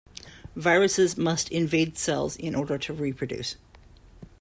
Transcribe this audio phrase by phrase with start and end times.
[0.55, 3.55] Viruses must invade cells in order to reproduce.